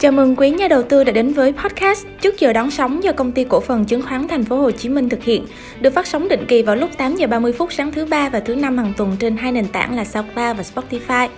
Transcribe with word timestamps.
Chào 0.00 0.12
mừng 0.12 0.36
quý 0.36 0.50
nhà 0.50 0.68
đầu 0.68 0.82
tư 0.82 1.04
đã 1.04 1.12
đến 1.12 1.32
với 1.32 1.52
podcast 1.52 2.06
Trước 2.20 2.40
giờ 2.40 2.52
đón 2.52 2.70
sóng 2.70 3.02
do 3.02 3.12
công 3.12 3.32
ty 3.32 3.44
cổ 3.44 3.60
phần 3.60 3.84
chứng 3.84 4.02
khoán 4.02 4.28
Thành 4.28 4.44
phố 4.44 4.56
Hồ 4.56 4.70
Chí 4.70 4.88
Minh 4.88 5.08
thực 5.08 5.24
hiện, 5.24 5.46
được 5.80 5.94
phát 5.94 6.06
sóng 6.06 6.28
định 6.28 6.44
kỳ 6.48 6.62
vào 6.62 6.76
lúc 6.76 6.90
8 6.96 7.16
giờ 7.16 7.26
30 7.26 7.52
phút 7.52 7.72
sáng 7.72 7.92
thứ 7.92 8.06
ba 8.06 8.28
và 8.28 8.40
thứ 8.40 8.54
năm 8.54 8.78
hàng 8.78 8.92
tuần 8.96 9.16
trên 9.18 9.36
hai 9.36 9.52
nền 9.52 9.68
tảng 9.68 9.96
là 9.96 10.04
SoundCloud 10.04 10.56
và 10.56 10.64
Spotify. 10.74 11.28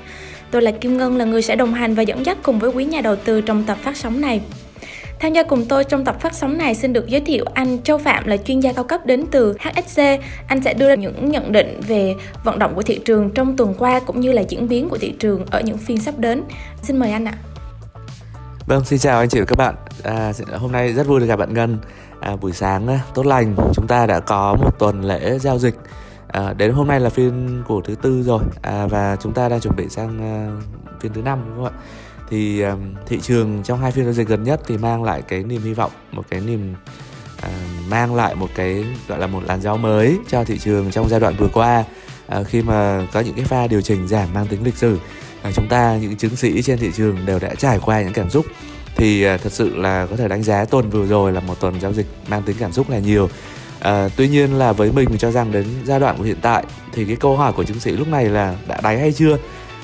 Tôi 0.51 0.63
là 0.63 0.71
Kim 0.71 0.97
Ngân 0.97 1.17
là 1.17 1.25
người 1.25 1.43
sẽ 1.43 1.57
đồng 1.57 1.75
hành 1.75 1.95
và 1.95 2.03
dẫn 2.03 2.27
dắt 2.27 2.39
cùng 2.43 2.59
với 2.59 2.71
quý 2.71 2.85
nhà 2.85 3.01
đầu 3.01 3.17
tư 3.17 3.41
trong 3.41 3.65
tập 3.65 3.79
phát 3.83 3.97
sóng 3.97 4.21
này. 4.21 4.41
Tham 5.21 5.33
gia 5.33 5.43
cùng 5.43 5.65
tôi 5.69 5.85
trong 5.85 6.05
tập 6.05 6.21
phát 6.21 6.35
sóng 6.35 6.59
này 6.59 6.75
xin 6.75 6.93
được 6.93 7.09
giới 7.09 7.21
thiệu 7.21 7.45
anh 7.55 7.83
Châu 7.83 7.99
Phạm 7.99 8.27
là 8.27 8.37
chuyên 8.37 8.61
gia 8.61 8.73
cao 8.73 8.85
cấp 8.85 9.07
đến 9.07 9.25
từ 9.31 9.55
HSC. 9.61 10.03
Anh 10.49 10.63
sẽ 10.65 10.75
đưa 10.75 10.89
ra 10.89 10.95
những 10.95 11.31
nhận 11.31 11.53
định 11.53 11.81
về 11.89 12.15
vận 12.45 12.59
động 12.59 12.75
của 12.75 12.83
thị 12.83 13.01
trường 13.05 13.31
trong 13.31 13.57
tuần 13.57 13.75
qua 13.79 14.01
cũng 14.01 14.21
như 14.21 14.33
là 14.33 14.43
diễn 14.49 14.69
biến 14.69 14.89
của 14.89 14.99
thị 14.99 15.15
trường 15.19 15.47
ở 15.51 15.61
những 15.61 15.79
phiên 15.79 16.01
sắp 16.01 16.19
đến. 16.19 16.43
Xin 16.83 16.97
mời 16.97 17.11
anh 17.11 17.25
ạ. 17.25 17.35
Vâng, 18.69 18.85
xin 18.85 18.99
chào 18.99 19.19
anh 19.19 19.29
chị 19.29 19.39
và 19.39 19.45
các 19.47 19.59
bạn. 19.59 19.75
À, 20.03 20.33
hôm 20.59 20.73
nay 20.73 20.93
rất 20.93 21.07
vui 21.07 21.21
được 21.21 21.27
gặp 21.27 21.37
bạn 21.37 21.55
Ngân. 21.55 21.79
À, 22.21 22.37
buổi 22.37 22.53
sáng 22.53 22.87
à, 22.87 23.01
tốt 23.15 23.27
lành, 23.27 23.55
chúng 23.75 23.87
ta 23.87 24.07
đã 24.07 24.21
có 24.21 24.57
một 24.61 24.79
tuần 24.79 25.05
lễ 25.05 25.39
giao 25.39 25.59
dịch. 25.59 25.75
À, 26.29 26.53
đến 26.53 26.73
hôm 26.73 26.89
nay 26.89 27.01
là 27.01 27.11
phiên 27.11 27.63
của 27.69 27.81
thứ 27.85 27.95
tư 27.95 28.23
rồi 28.23 28.43
à, 28.63 28.87
và 28.87 29.17
chúng 29.21 29.33
ta 29.33 29.49
đang 29.49 29.61
chuẩn 29.61 29.77
bị 29.77 29.89
sang 29.89 30.19
à, 30.21 30.35
phiên 31.01 31.13
thứ 31.13 31.23
năm 31.23 31.39
đúng 31.47 31.65
không 31.65 31.75
ạ? 31.75 31.81
Thì 32.31 32.61
à, 32.61 32.77
thị 33.07 33.21
trường 33.21 33.63
trong 33.65 33.81
hai 33.81 33.93
phiên 33.93 34.05
giao 34.05 34.13
dịch 34.13 34.29
gần 34.29 34.43
nhất 34.43 34.61
thì 34.67 34.79
mang 34.79 35.03
lại 35.03 35.23
cái 35.23 35.43
niềm 35.43 35.63
hy 35.63 35.75
vọng, 35.75 35.91
một 36.13 36.25
cái 36.31 36.41
niềm 36.41 36.75
à, 37.43 37.51
mang 37.89 38.15
lại 38.15 38.35
một 38.35 38.49
cái 38.55 38.85
gọi 39.09 39.19
là 39.19 39.27
một 39.27 39.43
làn 39.47 39.61
gió 39.61 39.77
mới 39.77 40.19
cho 40.29 40.45
thị 40.45 40.59
trường 40.59 40.91
trong 40.91 41.09
giai 41.09 41.21
đoạn 41.21 41.35
vừa 41.39 41.49
qua 41.53 41.85
à, 42.27 42.43
khi 42.43 42.63
mà 42.63 43.07
có 43.13 43.21
những 43.21 43.35
cái 43.35 43.45
pha 43.45 43.67
điều 43.67 43.81
chỉnh 43.81 44.09
giảm 44.09 44.29
mang 44.35 44.47
tính 44.47 44.65
lịch 44.65 44.77
sử 44.77 44.99
à, 45.49 45.53
chúng 45.55 45.69
ta 45.69 45.97
những 45.97 46.17
chứng 46.17 46.37
sĩ 46.37 46.63
trên 46.63 46.79
thị 46.79 46.91
trường 46.97 47.27
đều 47.27 47.39
đã 47.39 47.55
trải 47.55 47.79
qua 47.85 48.03
những 48.03 48.13
cảm 48.13 48.31
xúc. 48.31 48.47
Thì 48.97 49.23
à, 49.23 49.37
thật 49.37 49.53
sự 49.53 49.77
là 49.77 50.07
có 50.07 50.17
thể 50.17 50.29
đánh 50.29 50.43
giá 50.43 50.65
tuần 50.65 50.91
vừa 50.91 51.07
rồi 51.07 51.33
là 51.33 51.41
một 51.41 51.61
tuần 51.61 51.81
giao 51.81 51.93
dịch 51.93 52.07
mang 52.29 52.43
tính 52.43 52.57
cảm 52.59 52.73
xúc 52.73 52.91
là 52.91 52.99
nhiều. 52.99 53.29
À, 53.81 54.09
tuy 54.17 54.29
nhiên 54.29 54.55
là 54.55 54.73
với 54.73 54.93
mình 54.93 55.09
mình 55.09 55.19
cho 55.19 55.31
rằng 55.31 55.53
đến 55.53 55.67
giai 55.85 56.01
đoạn 56.01 56.17
của 56.19 56.25
hiện 56.25 56.39
tại 56.43 56.65
thì 56.93 57.05
cái 57.05 57.17
câu 57.17 57.37
hỏi 57.37 57.53
của 57.53 57.65
chứng 57.65 57.81
sĩ 57.81 57.93
lúc 57.93 58.09
này 58.09 58.25
là 58.25 58.57
đã 58.69 58.81
đáy 58.83 58.99
hay 58.99 59.13
chưa? 59.13 59.39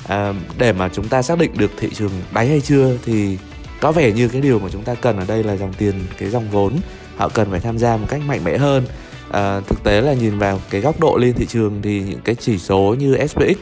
À, 0.07 0.33
để 0.57 0.73
mà 0.73 0.89
chúng 0.89 1.07
ta 1.07 1.21
xác 1.21 1.37
định 1.37 1.51
được 1.57 1.71
thị 1.79 1.89
trường 1.93 2.11
đáy 2.33 2.47
hay 2.47 2.61
chưa 2.61 2.97
thì 3.05 3.37
có 3.81 3.91
vẻ 3.91 4.11
như 4.11 4.27
cái 4.27 4.41
điều 4.41 4.59
mà 4.59 4.69
chúng 4.71 4.83
ta 4.83 4.95
cần 4.95 5.19
ở 5.19 5.25
đây 5.27 5.43
là 5.43 5.55
dòng 5.55 5.73
tiền 5.73 5.93
cái 6.17 6.29
dòng 6.29 6.49
vốn. 6.49 6.73
Họ 7.15 7.29
cần 7.29 7.51
phải 7.51 7.59
tham 7.59 7.77
gia 7.77 7.97
một 7.97 8.07
cách 8.09 8.21
mạnh 8.27 8.43
mẽ 8.43 8.57
hơn. 8.57 8.85
À, 9.31 9.61
thực 9.67 9.83
tế 9.83 10.01
là 10.01 10.13
nhìn 10.13 10.39
vào 10.39 10.61
cái 10.69 10.81
góc 10.81 10.99
độ 10.99 11.17
lên 11.17 11.33
thị 11.33 11.45
trường 11.45 11.81
thì 11.81 11.99
những 11.99 12.21
cái 12.23 12.35
chỉ 12.35 12.57
số 12.57 12.95
như 12.99 13.17
SPX 13.27 13.57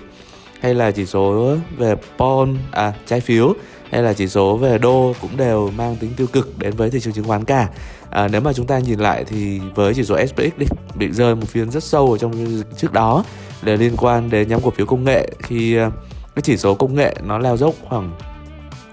hay 0.64 0.74
là 0.74 0.92
chỉ 0.92 1.06
số 1.06 1.56
về 1.78 1.96
bond 2.18 2.58
à 2.72 2.94
trái 3.06 3.20
phiếu 3.20 3.54
hay 3.92 4.04
là 4.04 4.14
chỉ 4.14 4.28
số 4.28 4.58
về 4.58 4.78
đô 4.78 5.14
cũng 5.22 5.38
đều 5.38 5.72
mang 5.78 5.96
tính 5.96 6.12
tiêu 6.18 6.28
cực 6.28 6.60
đến 6.60 6.74
với 6.76 6.90
thị 6.90 7.00
trường 7.00 7.14
chứng 7.14 7.26
khoán 7.26 7.46
cả. 7.46 7.70
À, 8.10 8.28
nếu 8.28 8.42
mà 8.42 8.54
chúng 8.54 8.68
ta 8.68 8.80
nhìn 8.80 9.00
lại 9.00 9.26
thì 9.28 9.60
với 9.76 9.94
chỉ 9.94 10.04
số 10.04 10.18
SPX 10.28 10.58
đi 10.58 10.66
bị 10.96 11.12
rơi 11.12 11.36
một 11.36 11.48
phiên 11.48 11.72
rất 11.72 11.84
sâu 11.84 12.12
ở 12.12 12.18
trong 12.18 12.64
trước 12.78 12.94
đó 12.94 13.24
để 13.62 13.78
liên 13.78 13.94
quan 13.98 14.30
đến 14.30 14.48
nhóm 14.48 14.62
cổ 14.62 14.70
phiếu 14.70 14.86
công 14.86 15.04
nghệ 15.04 15.30
khi 15.40 15.78
à, 15.78 15.92
cái 16.36 16.42
chỉ 16.42 16.58
số 16.58 16.76
công 16.76 16.96
nghệ 16.96 17.16
nó 17.24 17.40
leo 17.40 17.58
dốc 17.58 17.74
khoảng 17.90 18.12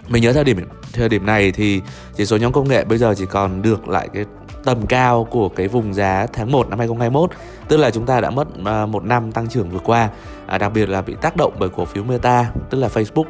mình 0.09 0.23
nhớ 0.23 0.33
thời 0.33 0.45
điểm 0.45 0.57
thời 0.93 1.09
điểm 1.09 1.27
này 1.27 1.53
thì 1.53 1.81
chỉ 2.17 2.27
số 2.27 2.37
nhóm 2.37 2.53
công 2.53 2.69
nghệ 2.69 2.85
bây 2.85 2.99
giờ 2.99 3.15
chỉ 3.17 3.27
còn 3.27 3.63
được 3.63 3.89
lại 3.89 4.09
cái 4.13 4.25
tầm 4.65 4.87
cao 4.87 5.25
của 5.25 5.49
cái 5.49 5.69
vùng 5.69 5.95
giá 5.95 6.27
tháng 6.33 6.53
1 6.53 6.69
năm 6.69 6.79
2021 6.79 7.31
tức 7.69 7.77
là 7.77 7.91
chúng 7.91 8.07
ta 8.07 8.21
đã 8.21 8.31
mất 8.31 8.49
à, 8.65 8.87
một 8.87 9.05
năm 9.05 9.33
tăng 9.33 9.49
trưởng 9.49 9.71
vừa 9.71 9.79
qua. 9.79 10.09
À, 10.47 10.59
đặc 10.59 10.73
biệt 10.75 10.89
là 10.89 11.03
bị 11.03 11.15
tác 11.21 11.37
động 11.37 11.53
bởi 11.59 11.69
cổ 11.69 11.85
phiếu 11.85 12.05
Meta 12.05 12.51
tức 12.71 12.79
là 12.79 12.89
Facebook 12.89 13.25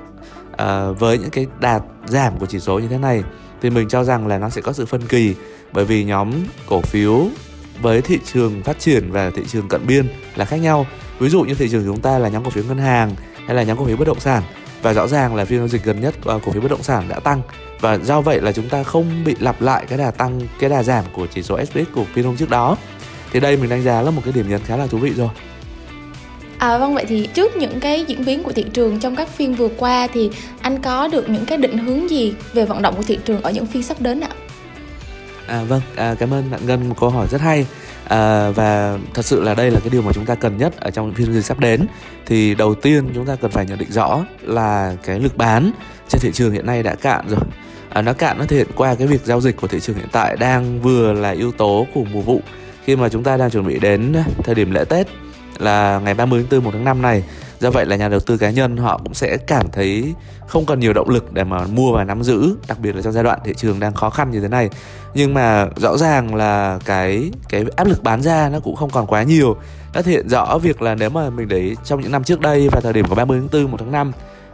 à, 0.56 0.90
với 0.90 1.18
những 1.18 1.30
cái 1.30 1.46
đà 1.60 1.80
giảm 2.06 2.38
của 2.38 2.46
chỉ 2.46 2.60
số 2.60 2.78
như 2.78 2.88
thế 2.88 2.98
này. 2.98 3.22
Thì 3.62 3.70
mình 3.70 3.88
cho 3.88 4.04
rằng 4.04 4.26
là 4.26 4.38
nó 4.38 4.48
sẽ 4.48 4.60
có 4.60 4.72
sự 4.72 4.86
phân 4.86 5.06
kỳ 5.06 5.34
bởi 5.72 5.84
vì 5.84 6.04
nhóm 6.04 6.32
cổ 6.68 6.80
phiếu 6.80 7.26
với 7.82 8.02
thị 8.02 8.18
trường 8.32 8.62
phát 8.62 8.78
triển 8.78 9.12
và 9.12 9.30
thị 9.30 9.42
trường 9.48 9.68
cận 9.68 9.86
biên 9.86 10.08
là 10.36 10.44
khác 10.44 10.56
nhau. 10.56 10.86
Ví 11.18 11.28
dụ 11.28 11.42
như 11.42 11.54
thị 11.54 11.68
trường 11.68 11.84
chúng 11.86 12.00
ta 12.00 12.18
là 12.18 12.28
nhóm 12.28 12.44
cổ 12.44 12.50
phiếu 12.50 12.64
ngân 12.64 12.78
hàng 12.78 13.10
hay 13.46 13.54
là 13.56 13.62
nhóm 13.62 13.78
cổ 13.78 13.84
phiếu 13.84 13.96
bất 13.96 14.08
động 14.08 14.20
sản 14.20 14.42
và 14.82 14.92
rõ 14.92 15.06
ràng 15.06 15.34
là 15.34 15.44
phiên 15.44 15.58
giao 15.58 15.68
dịch 15.68 15.84
gần 15.84 16.00
nhất 16.00 16.14
uh, 16.18 16.42
cổ 16.44 16.52
phiếu 16.52 16.62
bất 16.62 16.70
động 16.70 16.82
sản 16.82 17.08
đã 17.08 17.20
tăng. 17.20 17.42
Và 17.80 17.98
do 17.98 18.20
vậy 18.20 18.40
là 18.40 18.52
chúng 18.52 18.68
ta 18.68 18.82
không 18.82 19.24
bị 19.24 19.34
lặp 19.40 19.62
lại 19.62 19.84
cái 19.88 19.98
đà 19.98 20.10
tăng 20.10 20.40
cái 20.60 20.70
đà 20.70 20.82
giảm 20.82 21.04
của 21.12 21.26
chỉ 21.26 21.42
số 21.42 21.64
SPX 21.64 21.84
của 21.94 22.04
phiên 22.14 22.24
hôm 22.24 22.36
trước 22.36 22.50
đó. 22.50 22.76
Thì 23.32 23.40
đây 23.40 23.56
mình 23.56 23.70
đánh 23.70 23.82
giá 23.82 24.02
là 24.02 24.10
một 24.10 24.22
cái 24.24 24.32
điểm 24.32 24.48
nhấn 24.48 24.60
khá 24.60 24.76
là 24.76 24.86
thú 24.86 24.98
vị 24.98 25.12
rồi. 25.16 25.28
À, 26.58 26.78
vâng 26.78 26.94
vậy 26.94 27.04
thì 27.08 27.28
trước 27.34 27.56
những 27.56 27.80
cái 27.80 28.04
diễn 28.08 28.24
biến 28.24 28.42
của 28.42 28.52
thị 28.52 28.64
trường 28.72 29.00
trong 29.00 29.16
các 29.16 29.28
phiên 29.28 29.54
vừa 29.54 29.68
qua 29.76 30.06
thì 30.12 30.30
anh 30.60 30.82
có 30.82 31.08
được 31.08 31.28
những 31.28 31.46
cái 31.46 31.58
định 31.58 31.78
hướng 31.78 32.10
gì 32.10 32.34
về 32.52 32.64
vận 32.64 32.82
động 32.82 32.94
của 32.96 33.02
thị 33.02 33.18
trường 33.24 33.42
ở 33.42 33.50
những 33.50 33.66
phiên 33.66 33.82
sắp 33.82 34.00
đến 34.00 34.20
ạ? 34.20 34.30
À 35.46 35.62
vâng, 35.68 35.80
à, 35.96 36.14
cảm 36.18 36.34
ơn 36.34 36.50
bạn 36.50 36.60
Ngân 36.66 36.88
một 36.88 36.96
câu 37.00 37.10
hỏi 37.10 37.26
rất 37.30 37.40
hay 37.40 37.66
à, 38.10 38.50
và 38.50 38.98
thật 39.14 39.24
sự 39.24 39.42
là 39.42 39.54
đây 39.54 39.70
là 39.70 39.80
cái 39.80 39.90
điều 39.90 40.02
mà 40.02 40.12
chúng 40.12 40.26
ta 40.26 40.34
cần 40.34 40.56
nhất 40.56 40.80
ở 40.80 40.90
trong 40.90 41.06
những 41.06 41.14
phiên 41.14 41.26
giao 41.26 41.34
dịch 41.34 41.44
sắp 41.44 41.60
đến. 41.60 41.86
Thì 42.26 42.54
đầu 42.54 42.74
tiên 42.74 43.10
chúng 43.14 43.26
ta 43.26 43.36
cần 43.36 43.50
phải 43.50 43.66
nhận 43.66 43.78
định 43.78 43.92
rõ 43.92 44.24
là 44.42 44.96
cái 45.04 45.20
lực 45.20 45.36
bán 45.36 45.70
trên 46.08 46.20
thị 46.20 46.30
trường 46.32 46.52
hiện 46.52 46.66
nay 46.66 46.82
đã 46.82 46.94
cạn 46.94 47.28
rồi. 47.28 47.40
À, 47.88 48.02
nó 48.02 48.12
cạn 48.12 48.38
nó 48.38 48.44
thể 48.44 48.56
hiện 48.56 48.68
qua 48.76 48.94
cái 48.94 49.06
việc 49.06 49.24
giao 49.24 49.40
dịch 49.40 49.56
của 49.56 49.66
thị 49.66 49.80
trường 49.80 49.96
hiện 49.96 50.08
tại 50.12 50.36
đang 50.36 50.80
vừa 50.80 51.12
là 51.12 51.30
yếu 51.30 51.52
tố 51.52 51.86
của 51.94 52.04
mùa 52.12 52.20
vụ 52.20 52.40
khi 52.84 52.96
mà 52.96 53.08
chúng 53.08 53.24
ta 53.24 53.36
đang 53.36 53.50
chuẩn 53.50 53.66
bị 53.66 53.78
đến 53.78 54.14
thời 54.44 54.54
điểm 54.54 54.70
lễ 54.70 54.84
Tết 54.84 55.06
là 55.58 56.00
ngày 56.04 56.14
30 56.14 56.46
tháng 56.50 56.60
4 56.60 56.64
1 56.64 56.70
tháng 56.72 56.84
5 56.84 57.02
này 57.02 57.24
do 57.60 57.70
vậy 57.70 57.86
là 57.86 57.96
nhà 57.96 58.08
đầu 58.08 58.20
tư 58.20 58.36
cá 58.36 58.50
nhân 58.50 58.76
họ 58.76 59.00
cũng 59.04 59.14
sẽ 59.14 59.36
cảm 59.36 59.70
thấy 59.72 60.14
không 60.46 60.66
còn 60.66 60.80
nhiều 60.80 60.92
động 60.92 61.08
lực 61.08 61.32
để 61.32 61.44
mà 61.44 61.66
mua 61.66 61.92
và 61.92 62.04
nắm 62.04 62.22
giữ, 62.22 62.56
đặc 62.68 62.78
biệt 62.80 62.96
là 62.96 63.02
trong 63.02 63.12
giai 63.12 63.24
đoạn 63.24 63.38
thị 63.44 63.52
trường 63.56 63.80
đang 63.80 63.94
khó 63.94 64.10
khăn 64.10 64.30
như 64.30 64.40
thế 64.40 64.48
này. 64.48 64.70
Nhưng 65.14 65.34
mà 65.34 65.68
rõ 65.76 65.96
ràng 65.96 66.34
là 66.34 66.78
cái 66.84 67.30
cái 67.48 67.64
áp 67.76 67.86
lực 67.86 68.02
bán 68.02 68.22
ra 68.22 68.48
nó 68.48 68.60
cũng 68.60 68.76
không 68.76 68.90
còn 68.90 69.06
quá 69.06 69.22
nhiều. 69.22 69.56
Đã 69.94 70.02
thể 70.02 70.12
hiện 70.12 70.28
rõ 70.28 70.58
việc 70.58 70.82
là 70.82 70.94
nếu 70.94 71.10
mà 71.10 71.30
mình 71.30 71.48
để 71.48 71.74
trong 71.84 72.00
những 72.00 72.12
năm 72.12 72.24
trước 72.24 72.40
đây 72.40 72.68
và 72.68 72.80
thời 72.80 72.92
điểm 72.92 73.08
của 73.08 73.14
30 73.14 73.40
tháng 73.40 73.62
4 73.62 73.70
1 73.70 73.76
tháng 73.80 73.92
5 73.92 74.12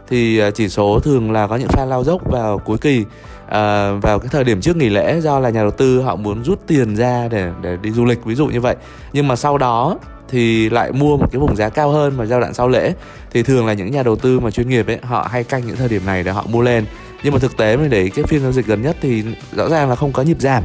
thì 0.09 0.39
à, 0.39 0.51
chỉ 0.51 0.69
số 0.69 0.99
thường 0.99 1.31
là 1.31 1.47
có 1.47 1.55
những 1.55 1.67
pha 1.67 1.85
lao 1.85 2.03
dốc 2.03 2.21
vào 2.31 2.59
cuối 2.59 2.77
kỳ 2.77 3.05
à, 3.49 3.91
vào 3.91 4.19
cái 4.19 4.29
thời 4.31 4.43
điểm 4.43 4.61
trước 4.61 4.75
nghỉ 4.75 4.89
lễ 4.89 5.19
do 5.21 5.39
là 5.39 5.49
nhà 5.49 5.61
đầu 5.61 5.71
tư 5.71 6.01
họ 6.01 6.15
muốn 6.15 6.43
rút 6.43 6.59
tiền 6.67 6.95
ra 6.95 7.27
để 7.31 7.51
để 7.61 7.77
đi 7.81 7.91
du 7.91 8.05
lịch 8.05 8.25
ví 8.25 8.35
dụ 8.35 8.47
như 8.47 8.61
vậy. 8.61 8.75
Nhưng 9.13 9.27
mà 9.27 9.35
sau 9.35 9.57
đó 9.57 9.97
thì 10.29 10.69
lại 10.69 10.91
mua 10.91 11.17
một 11.17 11.27
cái 11.31 11.39
vùng 11.39 11.55
giá 11.55 11.69
cao 11.69 11.91
hơn 11.91 12.17
vào 12.17 12.27
giai 12.27 12.39
đoạn 12.39 12.53
sau 12.53 12.67
lễ. 12.67 12.93
Thì 13.31 13.43
thường 13.43 13.65
là 13.65 13.73
những 13.73 13.91
nhà 13.91 14.03
đầu 14.03 14.15
tư 14.15 14.39
mà 14.39 14.51
chuyên 14.51 14.69
nghiệp 14.69 14.87
ấy 14.87 14.99
họ 15.03 15.27
hay 15.31 15.43
canh 15.43 15.67
những 15.67 15.75
thời 15.75 15.89
điểm 15.89 16.05
này 16.05 16.23
để 16.23 16.31
họ 16.31 16.45
mua 16.49 16.61
lên. 16.61 16.85
Nhưng 17.23 17.33
mà 17.33 17.39
thực 17.39 17.57
tế 17.57 17.77
mình 17.77 17.89
để 17.89 18.09
cái 18.15 18.25
phiên 18.25 18.41
giao 18.41 18.51
dịch 18.51 18.65
gần 18.65 18.81
nhất 18.81 18.97
thì 19.01 19.23
rõ 19.51 19.69
ràng 19.69 19.89
là 19.89 19.95
không 19.95 20.11
có 20.11 20.23
nhịp 20.23 20.41
giảm. 20.41 20.63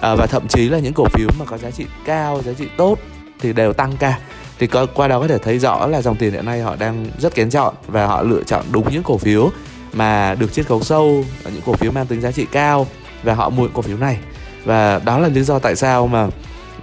À, 0.00 0.14
và 0.14 0.26
thậm 0.26 0.48
chí 0.48 0.68
là 0.68 0.78
những 0.78 0.92
cổ 0.92 1.04
phiếu 1.04 1.28
mà 1.38 1.44
có 1.44 1.58
giá 1.58 1.70
trị 1.70 1.86
cao 2.04 2.42
giá 2.44 2.52
trị 2.52 2.68
tốt 2.76 2.98
thì 3.40 3.52
đều 3.52 3.72
tăng 3.72 3.96
cả 3.96 4.18
thì 4.58 4.66
có, 4.66 4.86
qua 4.86 5.08
đó 5.08 5.20
có 5.20 5.28
thể 5.28 5.38
thấy 5.38 5.58
rõ 5.58 5.86
là 5.86 6.02
dòng 6.02 6.16
tiền 6.16 6.32
hiện 6.32 6.44
nay 6.44 6.60
họ 6.60 6.76
đang 6.76 7.06
rất 7.18 7.34
kén 7.34 7.50
chọn 7.50 7.74
và 7.86 8.06
họ 8.06 8.22
lựa 8.22 8.42
chọn 8.42 8.64
đúng 8.72 8.92
những 8.92 9.02
cổ 9.02 9.18
phiếu 9.18 9.50
mà 9.94 10.34
được 10.34 10.52
chiết 10.52 10.66
khấu 10.66 10.82
sâu 10.82 11.24
ở 11.44 11.50
những 11.50 11.62
cổ 11.66 11.72
phiếu 11.72 11.92
mang 11.92 12.06
tính 12.06 12.20
giá 12.20 12.32
trị 12.32 12.46
cao 12.52 12.86
và 13.22 13.34
họ 13.34 13.50
mua 13.50 13.68
cổ 13.74 13.82
phiếu 13.82 13.96
này. 13.96 14.18
Và 14.64 15.00
đó 15.04 15.18
là 15.18 15.28
lý 15.28 15.42
do 15.42 15.58
tại 15.58 15.76
sao 15.76 16.06
mà 16.06 16.28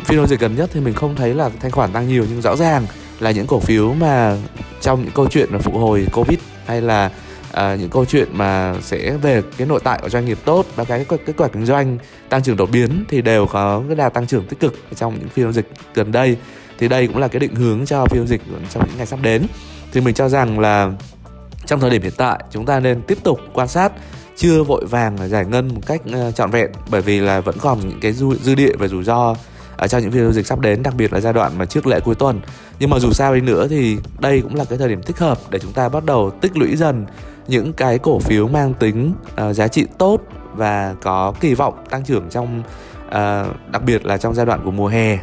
phiên 0.05 0.17
giao 0.17 0.27
dịch 0.27 0.39
gần 0.39 0.55
nhất 0.55 0.69
thì 0.73 0.79
mình 0.79 0.93
không 0.93 1.15
thấy 1.15 1.33
là 1.33 1.49
thanh 1.59 1.71
khoản 1.71 1.91
tăng 1.91 2.07
nhiều 2.07 2.25
nhưng 2.29 2.41
rõ 2.41 2.55
ràng 2.55 2.85
là 3.19 3.31
những 3.31 3.47
cổ 3.47 3.59
phiếu 3.59 3.93
mà 3.93 4.37
trong 4.81 5.01
những 5.01 5.11
câu 5.15 5.27
chuyện 5.27 5.49
là 5.51 5.59
phục 5.59 5.73
hồi 5.73 6.07
covid 6.13 6.39
hay 6.65 6.81
là 6.81 7.11
à, 7.51 7.75
những 7.75 7.89
câu 7.89 8.05
chuyện 8.05 8.27
mà 8.31 8.75
sẽ 8.81 9.11
về 9.11 9.41
cái 9.57 9.67
nội 9.67 9.79
tại 9.83 9.99
của 10.01 10.09
doanh 10.09 10.25
nghiệp 10.25 10.37
tốt 10.45 10.65
và 10.75 10.83
cái 10.83 11.05
kết 11.09 11.33
quả 11.37 11.47
kinh 11.47 11.65
doanh 11.65 11.97
tăng 12.29 12.43
trưởng 12.43 12.57
đột 12.57 12.69
biến 12.71 13.05
thì 13.09 13.21
đều 13.21 13.45
có 13.45 13.83
cái 13.87 13.95
đà 13.95 14.09
tăng 14.09 14.27
trưởng 14.27 14.45
tích 14.45 14.59
cực 14.59 14.79
trong 14.95 15.19
những 15.19 15.29
phiên 15.29 15.45
giao 15.45 15.51
dịch 15.51 15.69
gần 15.93 16.11
đây. 16.11 16.37
Thì 16.77 16.87
đây 16.87 17.07
cũng 17.07 17.17
là 17.17 17.27
cái 17.27 17.39
định 17.39 17.55
hướng 17.55 17.85
cho 17.85 18.05
phiên 18.05 18.19
giao 18.19 18.27
dịch 18.27 18.41
trong 18.69 18.87
những 18.87 18.97
ngày 18.97 19.05
sắp 19.05 19.19
đến. 19.21 19.47
Thì 19.93 20.01
mình 20.01 20.13
cho 20.13 20.29
rằng 20.29 20.59
là 20.59 20.91
trong 21.71 21.79
thời 21.79 21.89
điểm 21.89 22.01
hiện 22.01 22.13
tại 22.17 22.43
chúng 22.51 22.65
ta 22.65 22.79
nên 22.79 23.01
tiếp 23.01 23.17
tục 23.23 23.39
quan 23.53 23.67
sát 23.67 23.91
chưa 24.35 24.63
vội 24.63 24.85
vàng 24.85 25.17
giải 25.29 25.45
ngân 25.45 25.67
một 25.67 25.81
cách 25.85 26.01
ờ, 26.13 26.31
trọn 26.31 26.51
vẹn 26.51 26.71
bởi 26.89 27.01
vì 27.01 27.19
là 27.19 27.39
vẫn 27.39 27.55
còn 27.61 27.79
những 27.79 27.99
cái 28.01 28.13
dư, 28.13 28.25
dư 28.41 28.55
địa 28.55 28.71
và 28.79 28.87
rủi 28.87 29.03
ro 29.03 29.35
ở 29.81 29.87
trong 29.87 30.01
những 30.01 30.11
phiên 30.11 30.23
giao 30.23 30.31
dịch 30.31 30.47
sắp 30.47 30.59
đến 30.59 30.83
đặc 30.83 30.93
biệt 30.97 31.13
là 31.13 31.19
giai 31.19 31.33
đoạn 31.33 31.51
mà 31.57 31.65
trước 31.65 31.87
lễ 31.87 31.99
cuối 31.99 32.15
tuần. 32.15 32.41
Nhưng 32.79 32.89
mà 32.89 32.99
dù 32.99 33.11
sao 33.11 33.35
đi 33.35 33.41
nữa 33.41 33.67
thì 33.69 33.97
đây 34.19 34.41
cũng 34.41 34.55
là 34.55 34.65
cái 34.65 34.77
thời 34.77 34.89
điểm 34.89 35.01
thích 35.01 35.17
hợp 35.17 35.37
để 35.49 35.59
chúng 35.59 35.73
ta 35.73 35.89
bắt 35.89 36.05
đầu 36.05 36.31
tích 36.41 36.57
lũy 36.57 36.75
dần 36.75 37.05
những 37.47 37.73
cái 37.73 37.97
cổ 37.97 38.19
phiếu 38.19 38.47
mang 38.47 38.73
tính 38.73 39.13
uh, 39.49 39.55
giá 39.55 39.67
trị 39.67 39.85
tốt 39.97 40.17
và 40.55 40.95
có 41.01 41.33
kỳ 41.39 41.53
vọng 41.53 41.73
tăng 41.89 42.03
trưởng 42.03 42.29
trong 42.29 42.63
uh, 43.07 43.71
đặc 43.71 43.83
biệt 43.85 44.05
là 44.05 44.17
trong 44.17 44.33
giai 44.35 44.45
đoạn 44.45 44.61
của 44.65 44.71
mùa 44.71 44.87
hè. 44.87 45.19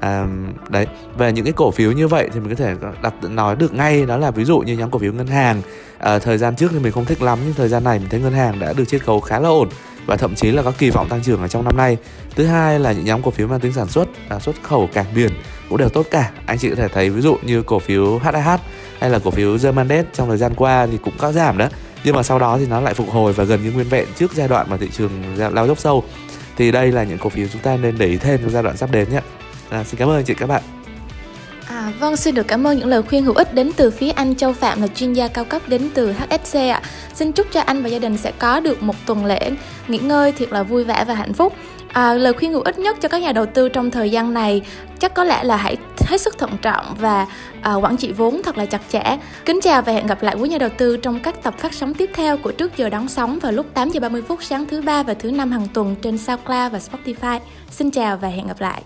À, 0.00 0.26
đấy 0.68 0.86
về 1.18 1.32
những 1.32 1.44
cái 1.44 1.52
cổ 1.52 1.70
phiếu 1.70 1.92
như 1.92 2.08
vậy 2.08 2.28
thì 2.32 2.40
mình 2.40 2.48
có 2.48 2.54
thể 2.54 2.74
đặt 3.02 3.14
nói 3.22 3.56
được 3.56 3.74
ngay 3.74 4.06
đó 4.06 4.16
là 4.16 4.30
ví 4.30 4.44
dụ 4.44 4.58
như 4.58 4.76
nhóm 4.76 4.90
cổ 4.90 4.98
phiếu 4.98 5.12
ngân 5.12 5.26
hàng. 5.26 5.62
À, 5.98 6.18
thời 6.18 6.38
gian 6.38 6.56
trước 6.56 6.70
thì 6.72 6.78
mình 6.78 6.92
không 6.92 7.04
thích 7.04 7.22
lắm 7.22 7.38
nhưng 7.44 7.54
thời 7.54 7.68
gian 7.68 7.84
này 7.84 7.98
mình 7.98 8.08
thấy 8.08 8.20
ngân 8.20 8.32
hàng 8.32 8.58
đã 8.58 8.72
được 8.72 8.84
chiết 8.88 9.04
khấu 9.04 9.20
khá 9.20 9.38
là 9.40 9.48
ổn 9.48 9.68
và 10.08 10.16
thậm 10.16 10.34
chí 10.34 10.50
là 10.50 10.62
có 10.62 10.72
kỳ 10.78 10.90
vọng 10.90 11.08
tăng 11.08 11.22
trưởng 11.22 11.40
ở 11.40 11.48
trong 11.48 11.64
năm 11.64 11.76
nay. 11.76 11.96
Thứ 12.36 12.46
hai 12.46 12.80
là 12.80 12.92
những 12.92 13.04
nhóm 13.04 13.22
cổ 13.22 13.30
phiếu 13.30 13.48
mang 13.48 13.60
tính 13.60 13.72
sản 13.72 13.88
xuất 13.88 14.08
à, 14.28 14.38
xuất 14.38 14.62
khẩu 14.62 14.88
cảng 14.92 15.06
biển 15.14 15.30
cũng 15.68 15.78
đều 15.78 15.88
tốt 15.88 16.06
cả. 16.10 16.30
Anh 16.46 16.58
chị 16.58 16.70
có 16.70 16.76
thể 16.76 16.88
thấy 16.88 17.10
ví 17.10 17.20
dụ 17.20 17.36
như 17.42 17.62
cổ 17.62 17.78
phiếu 17.78 18.18
HAH 18.18 18.60
hay 19.00 19.10
là 19.10 19.18
cổ 19.18 19.30
phiếu 19.30 19.58
Germanet 19.62 20.06
trong 20.12 20.28
thời 20.28 20.38
gian 20.38 20.54
qua 20.54 20.86
thì 20.86 20.98
cũng 21.04 21.14
có 21.18 21.32
giảm 21.32 21.58
đó. 21.58 21.68
Nhưng 22.04 22.14
mà 22.16 22.22
sau 22.22 22.38
đó 22.38 22.58
thì 22.58 22.66
nó 22.66 22.80
lại 22.80 22.94
phục 22.94 23.10
hồi 23.10 23.32
và 23.32 23.44
gần 23.44 23.62
như 23.62 23.72
nguyên 23.72 23.88
vẹn 23.88 24.06
trước 24.18 24.32
giai 24.34 24.48
đoạn 24.48 24.66
mà 24.70 24.76
thị 24.76 24.88
trường 24.92 25.10
lao 25.36 25.66
dốc 25.66 25.78
sâu. 25.78 26.04
Thì 26.56 26.72
đây 26.72 26.92
là 26.92 27.04
những 27.04 27.18
cổ 27.18 27.28
phiếu 27.28 27.46
chúng 27.52 27.62
ta 27.62 27.76
nên 27.76 27.98
để 27.98 28.06
ý 28.06 28.16
thêm 28.16 28.40
trong 28.42 28.50
giai 28.50 28.62
đoạn 28.62 28.76
sắp 28.76 28.90
đến 28.92 29.08
nhé. 29.10 29.20
À, 29.70 29.84
xin 29.84 29.98
cảm 29.98 30.08
ơn 30.08 30.16
anh 30.16 30.24
chị 30.24 30.34
các 30.34 30.46
bạn. 30.46 30.62
À, 31.68 31.92
vâng, 32.00 32.16
xin 32.16 32.34
được 32.34 32.48
cảm 32.48 32.66
ơn 32.66 32.78
những 32.78 32.88
lời 32.88 33.02
khuyên 33.02 33.24
hữu 33.24 33.34
ích 33.34 33.54
đến 33.54 33.70
từ 33.76 33.90
phía 33.90 34.10
anh 34.10 34.34
Châu 34.34 34.52
Phạm 34.52 34.80
là 34.80 34.86
chuyên 34.86 35.12
gia 35.12 35.28
cao 35.28 35.44
cấp 35.44 35.62
đến 35.68 35.90
từ 35.94 36.12
HSC 36.12 36.56
ạ. 36.56 36.82
Xin 37.14 37.32
chúc 37.32 37.46
cho 37.52 37.60
anh 37.60 37.82
và 37.82 37.88
gia 37.88 37.98
đình 37.98 38.16
sẽ 38.16 38.32
có 38.38 38.60
được 38.60 38.82
một 38.82 38.94
tuần 39.06 39.24
lễ 39.24 39.50
nghỉ 39.88 39.98
ngơi 39.98 40.32
thiệt 40.32 40.52
là 40.52 40.62
vui 40.62 40.84
vẻ 40.84 41.04
và 41.04 41.14
hạnh 41.14 41.32
phúc. 41.32 41.52
À, 41.92 42.14
lời 42.14 42.32
khuyên 42.32 42.52
hữu 42.52 42.62
ích 42.62 42.78
nhất 42.78 42.96
cho 43.00 43.08
các 43.08 43.22
nhà 43.22 43.32
đầu 43.32 43.46
tư 43.46 43.68
trong 43.68 43.90
thời 43.90 44.10
gian 44.10 44.34
này 44.34 44.62
chắc 44.98 45.14
có 45.14 45.24
lẽ 45.24 45.44
là 45.44 45.56
hãy 45.56 45.76
hết 46.06 46.20
sức 46.20 46.38
thận 46.38 46.50
trọng 46.62 46.94
và 47.00 47.26
à, 47.62 47.74
quản 47.74 47.96
trị 47.96 48.12
vốn 48.12 48.42
thật 48.42 48.58
là 48.58 48.66
chặt 48.66 48.80
chẽ. 48.88 49.18
Kính 49.44 49.60
chào 49.62 49.82
và 49.82 49.92
hẹn 49.92 50.06
gặp 50.06 50.22
lại 50.22 50.36
quý 50.40 50.48
nhà 50.48 50.58
đầu 50.58 50.70
tư 50.78 50.96
trong 50.96 51.20
các 51.20 51.42
tập 51.42 51.54
phát 51.58 51.74
sóng 51.74 51.94
tiếp 51.94 52.10
theo 52.14 52.36
của 52.36 52.52
trước 52.52 52.76
giờ 52.76 52.88
đón 52.88 53.08
sóng 53.08 53.38
vào 53.38 53.52
lúc 53.52 53.66
8 53.74 53.90
giờ 53.90 54.00
30 54.00 54.22
phút 54.22 54.42
sáng 54.42 54.66
thứ 54.66 54.82
ba 54.82 55.02
và 55.02 55.14
thứ 55.14 55.30
năm 55.30 55.52
hàng 55.52 55.68
tuần 55.74 55.96
trên 56.02 56.18
SoundCloud 56.18 56.72
và 56.72 56.78
Spotify. 56.78 57.40
Xin 57.70 57.90
chào 57.90 58.16
và 58.16 58.28
hẹn 58.28 58.46
gặp 58.46 58.60
lại. 58.60 58.82